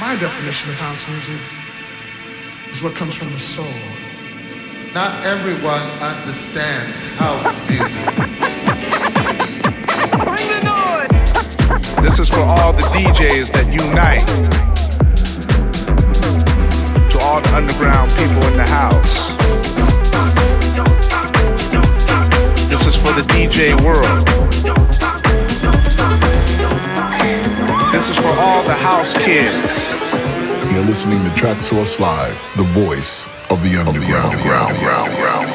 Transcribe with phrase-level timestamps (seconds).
[0.00, 1.40] My definition of house music
[2.68, 3.64] is what comes from the soul.
[4.92, 8.04] Not everyone understands house music.
[10.24, 11.96] Bring the noise!
[12.02, 14.26] This is for all the DJs that unite.
[17.10, 19.36] To all the underground people in the house.
[22.68, 24.43] This is for the DJ world.
[28.04, 29.90] This is for all the house kids.
[30.74, 35.53] You're listening to Traxsource Live, the voice of the underground.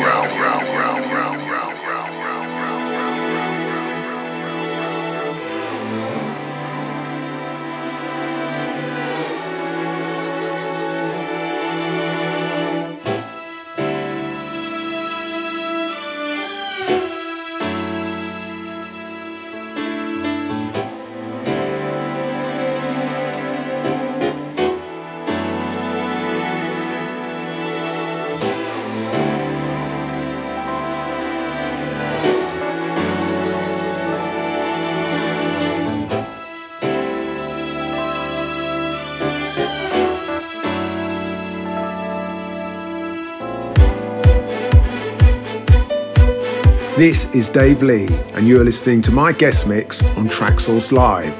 [46.99, 51.33] This is Dave Lee, and you are listening to my guest mix on Traxsource Live.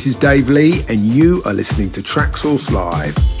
[0.00, 3.39] This is Dave Lee, and you are listening to Traxsource Live.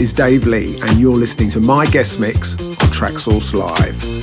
[0.00, 4.19] Is Dave Lee, and you're listening to my guest mix on Traxsource Live.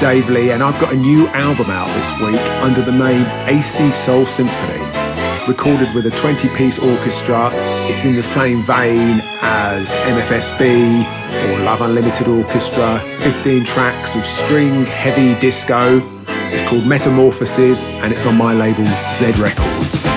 [0.00, 3.90] Dave Lee, and I've got a new album out this week under the name AC
[3.90, 4.82] Soul Symphony.
[5.46, 7.50] Recorded with a 20 piece orchestra,
[7.84, 11.04] it's in the same vein as MFSB
[11.50, 12.98] or Love Unlimited Orchestra.
[13.18, 16.00] 15 tracks of string heavy disco.
[16.50, 20.09] It's called Metamorphosis, and it's on my label Z Records.